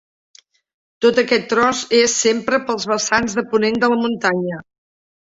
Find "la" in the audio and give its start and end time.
3.93-3.99